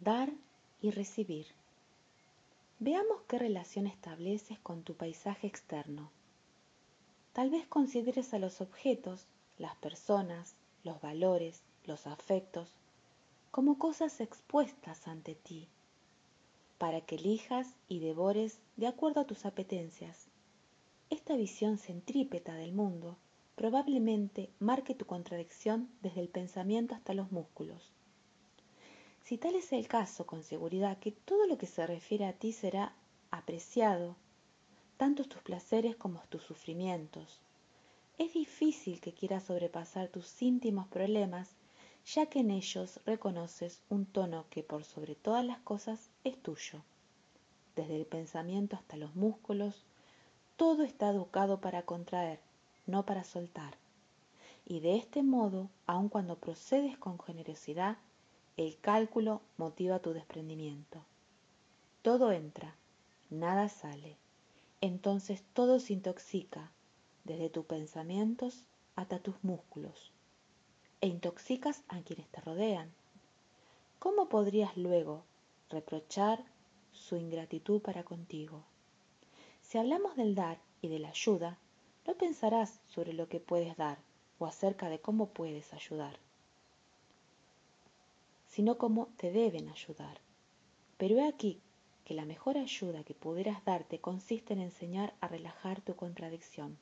Dar 0.00 0.32
y 0.80 0.92
recibir. 0.92 1.46
Veamos 2.78 3.22
qué 3.26 3.36
relación 3.36 3.88
estableces 3.88 4.60
con 4.60 4.84
tu 4.84 4.94
paisaje 4.94 5.48
externo. 5.48 6.12
Tal 7.32 7.50
vez 7.50 7.66
consideres 7.66 8.32
a 8.32 8.38
los 8.38 8.60
objetos, 8.60 9.26
las 9.58 9.74
personas, 9.76 10.54
los 10.84 11.00
valores, 11.00 11.62
los 11.84 12.06
afectos, 12.06 12.72
como 13.50 13.76
cosas 13.76 14.20
expuestas 14.20 15.08
ante 15.08 15.34
ti, 15.34 15.66
para 16.78 17.00
que 17.00 17.16
elijas 17.16 17.66
y 17.88 17.98
devores 17.98 18.60
de 18.76 18.86
acuerdo 18.86 19.22
a 19.22 19.26
tus 19.26 19.46
apetencias. 19.46 20.28
Esta 21.10 21.34
visión 21.34 21.76
centrípeta 21.76 22.54
del 22.54 22.72
mundo 22.72 23.16
probablemente 23.56 24.48
marque 24.60 24.94
tu 24.94 25.06
contradicción 25.06 25.88
desde 26.02 26.20
el 26.20 26.28
pensamiento 26.28 26.94
hasta 26.94 27.14
los 27.14 27.32
músculos. 27.32 27.90
Si 29.28 29.36
tal 29.36 29.56
es 29.56 29.74
el 29.74 29.88
caso, 29.88 30.24
con 30.24 30.42
seguridad 30.42 30.96
que 31.00 31.12
todo 31.12 31.46
lo 31.46 31.58
que 31.58 31.66
se 31.66 31.86
refiere 31.86 32.24
a 32.24 32.32
ti 32.32 32.54
será 32.54 32.94
apreciado, 33.30 34.16
tanto 34.96 35.24
tus 35.24 35.42
placeres 35.42 35.96
como 35.96 36.22
tus 36.30 36.44
sufrimientos. 36.44 37.42
Es 38.16 38.32
difícil 38.32 39.02
que 39.02 39.12
quieras 39.12 39.44
sobrepasar 39.44 40.08
tus 40.08 40.40
íntimos 40.40 40.88
problemas, 40.88 41.50
ya 42.06 42.24
que 42.24 42.40
en 42.40 42.50
ellos 42.50 43.00
reconoces 43.04 43.82
un 43.90 44.06
tono 44.06 44.46
que 44.48 44.62
por 44.62 44.82
sobre 44.84 45.14
todas 45.14 45.44
las 45.44 45.58
cosas 45.58 46.08
es 46.24 46.42
tuyo. 46.42 46.80
Desde 47.76 47.96
el 47.96 48.06
pensamiento 48.06 48.76
hasta 48.76 48.96
los 48.96 49.14
músculos, 49.14 49.84
todo 50.56 50.84
está 50.84 51.10
educado 51.10 51.60
para 51.60 51.82
contraer, 51.82 52.40
no 52.86 53.04
para 53.04 53.24
soltar. 53.24 53.76
Y 54.64 54.80
de 54.80 54.96
este 54.96 55.22
modo, 55.22 55.68
aun 55.84 56.08
cuando 56.08 56.38
procedes 56.38 56.96
con 56.96 57.18
generosidad, 57.18 57.98
el 58.58 58.76
cálculo 58.80 59.40
motiva 59.56 60.00
tu 60.00 60.12
desprendimiento. 60.12 61.04
Todo 62.02 62.32
entra, 62.32 62.74
nada 63.30 63.68
sale. 63.68 64.16
Entonces 64.80 65.44
todo 65.54 65.78
se 65.78 65.92
intoxica, 65.92 66.72
desde 67.22 67.50
tus 67.50 67.66
pensamientos 67.66 68.64
hasta 68.96 69.20
tus 69.20 69.36
músculos. 69.44 70.10
E 71.00 71.06
intoxicas 71.06 71.84
a 71.86 72.00
quienes 72.00 72.26
te 72.30 72.40
rodean. 72.40 72.90
¿Cómo 74.00 74.28
podrías 74.28 74.76
luego 74.76 75.22
reprochar 75.70 76.44
su 76.90 77.14
ingratitud 77.14 77.80
para 77.80 78.02
contigo? 78.02 78.64
Si 79.62 79.78
hablamos 79.78 80.16
del 80.16 80.34
dar 80.34 80.58
y 80.82 80.88
de 80.88 80.98
la 80.98 81.10
ayuda, 81.10 81.58
no 82.08 82.14
pensarás 82.14 82.80
sobre 82.88 83.12
lo 83.12 83.28
que 83.28 83.38
puedes 83.38 83.76
dar 83.76 83.98
o 84.40 84.46
acerca 84.46 84.88
de 84.88 84.98
cómo 84.98 85.28
puedes 85.28 85.72
ayudar 85.72 86.18
sino 88.58 88.76
cómo 88.76 89.06
te 89.16 89.30
deben 89.30 89.68
ayudar. 89.68 90.18
Pero 90.96 91.20
he 91.20 91.28
aquí 91.28 91.60
que 92.04 92.12
la 92.12 92.24
mejor 92.24 92.58
ayuda 92.58 93.04
que 93.04 93.14
pudieras 93.14 93.64
darte 93.64 94.00
consiste 94.00 94.52
en 94.52 94.58
enseñar 94.58 95.14
a 95.20 95.28
relajar 95.28 95.80
tu 95.80 95.94
contradicción. 95.94 96.76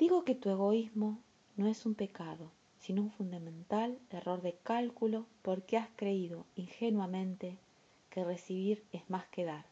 Digo 0.00 0.24
que 0.24 0.34
tu 0.34 0.50
egoísmo 0.50 1.20
no 1.56 1.68
es 1.68 1.86
un 1.86 1.94
pecado, 1.94 2.50
sino 2.80 3.02
un 3.02 3.12
fundamental 3.12 4.00
error 4.10 4.42
de 4.42 4.54
cálculo 4.64 5.26
porque 5.42 5.76
has 5.76 5.90
creído 5.94 6.44
ingenuamente 6.56 7.56
que 8.10 8.24
recibir 8.24 8.82
es 8.90 9.08
más 9.08 9.28
que 9.28 9.44
dar. 9.44 9.64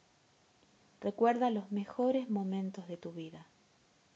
Recuerda 1.00 1.50
los 1.50 1.72
mejores 1.72 2.30
momentos 2.30 2.86
de 2.86 2.96
tu 2.96 3.10
vida 3.10 3.44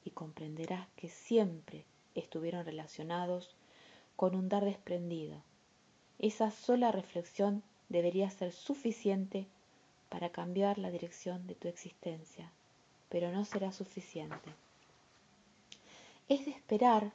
y 0.04 0.10
comprenderás 0.10 0.86
que 0.94 1.08
siempre 1.08 1.84
estuvieron 2.14 2.64
relacionados 2.64 3.56
con 4.14 4.36
un 4.36 4.48
dar 4.48 4.64
desprendido, 4.64 5.42
esa 6.18 6.50
sola 6.50 6.90
reflexión 6.92 7.62
debería 7.88 8.30
ser 8.30 8.52
suficiente 8.52 9.46
para 10.08 10.30
cambiar 10.30 10.78
la 10.78 10.90
dirección 10.90 11.46
de 11.46 11.54
tu 11.54 11.68
existencia, 11.68 12.50
pero 13.08 13.30
no 13.30 13.44
será 13.44 13.72
suficiente. 13.72 14.52
Es 16.28 16.44
de 16.44 16.50
esperar 16.50 17.12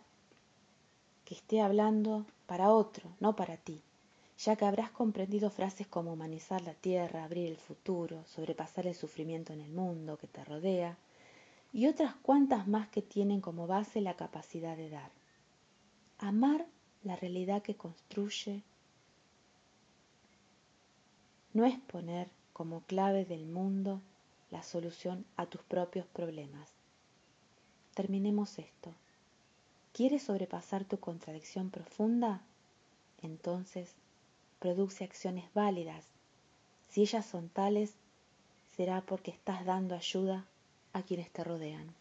que 1.25 1.35
esté 1.35 1.61
hablando 1.61 2.25
para 2.45 2.71
otro, 2.71 3.09
no 3.19 3.35
para 3.35 3.57
ti, 3.57 3.81
ya 4.37 4.55
que 4.55 4.65
habrás 4.65 4.91
comprendido 4.91 5.49
frases 5.49 5.87
como 5.87 6.13
humanizar 6.13 6.61
la 6.61 6.73
tierra, 6.73 7.23
abrir 7.23 7.49
el 7.49 7.57
futuro, 7.57 8.23
sobrepasar 8.25 8.87
el 8.87 8.95
sufrimiento 8.95 9.53
en 9.53 9.61
el 9.61 9.71
mundo 9.71 10.17
que 10.17 10.27
te 10.27 10.43
rodea, 10.43 10.97
y 11.71 11.87
otras 11.87 12.15
cuantas 12.15 12.67
más 12.67 12.87
que 12.89 13.01
tienen 13.01 13.41
como 13.41 13.67
base 13.67 14.01
la 14.01 14.15
capacidad 14.15 14.77
de 14.77 14.89
dar. 14.89 15.11
Amar 16.19 16.65
la 17.03 17.15
realidad 17.15 17.61
que 17.61 17.75
construye 17.75 18.63
no 21.53 21.65
es 21.65 21.79
poner 21.79 22.29
como 22.51 22.81
clave 22.81 23.25
del 23.25 23.45
mundo 23.45 24.01
la 24.51 24.63
solución 24.63 25.25
a 25.37 25.45
tus 25.45 25.61
propios 25.61 26.05
problemas. 26.07 26.69
Terminemos 27.93 28.59
esto. 28.59 28.93
¿Quieres 29.93 30.23
sobrepasar 30.23 30.83
tu 30.85 30.99
contradicción 30.99 31.69
profunda? 31.69 32.41
Entonces, 33.21 33.93
produce 34.59 35.03
acciones 35.03 35.45
válidas. 35.53 36.05
Si 36.89 37.01
ellas 37.01 37.25
son 37.25 37.49
tales, 37.49 37.93
será 38.75 39.01
porque 39.01 39.31
estás 39.31 39.65
dando 39.65 39.95
ayuda 39.95 40.45
a 40.93 41.03
quienes 41.03 41.29
te 41.31 41.43
rodean. 41.43 41.93